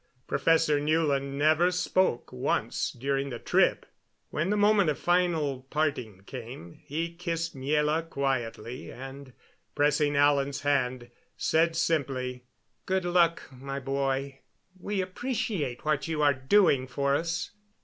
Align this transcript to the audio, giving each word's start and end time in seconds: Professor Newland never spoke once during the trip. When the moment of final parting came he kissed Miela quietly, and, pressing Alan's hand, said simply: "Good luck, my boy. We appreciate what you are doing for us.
Professor 0.25 0.79
Newland 0.79 1.37
never 1.37 1.69
spoke 1.69 2.33
once 2.33 2.91
during 2.91 3.29
the 3.29 3.37
trip. 3.37 3.85
When 4.31 4.49
the 4.49 4.57
moment 4.57 4.89
of 4.89 4.97
final 4.97 5.67
parting 5.69 6.23
came 6.23 6.73
he 6.73 7.13
kissed 7.13 7.55
Miela 7.55 8.09
quietly, 8.09 8.91
and, 8.91 9.31
pressing 9.75 10.15
Alan's 10.15 10.61
hand, 10.61 11.11
said 11.37 11.75
simply: 11.75 12.45
"Good 12.87 13.05
luck, 13.05 13.43
my 13.51 13.79
boy. 13.79 14.39
We 14.75 15.01
appreciate 15.01 15.85
what 15.85 16.07
you 16.07 16.23
are 16.23 16.33
doing 16.33 16.87
for 16.87 17.13
us. 17.15 17.51